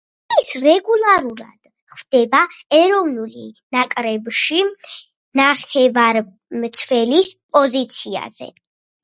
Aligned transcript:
ის 0.41 0.47
რეგულარულად 0.61 1.69
ხვდება 1.97 2.39
ეროვნულ 2.77 3.35
ნაკრებში 3.77 4.63
ნახევარმცველის 5.41 7.33
პოზიციაზე. 7.55 8.51